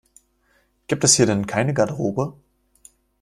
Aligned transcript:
Gibt 0.87 1.03
es 1.03 1.13
hier 1.13 1.27
denn 1.27 1.45
keine 1.45 1.75
Garderobe? 1.75 2.33